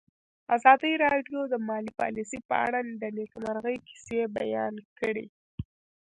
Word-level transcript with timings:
ازادي 0.55 0.93
راډیو 1.05 1.39
د 1.47 1.53
مالي 1.67 1.91
پالیسي 1.99 2.39
په 2.49 2.55
اړه 2.65 2.79
د 3.01 3.03
نېکمرغۍ 3.17 3.77
کیسې 3.87 4.19
بیان 4.37 4.73
کړې. 4.99 5.25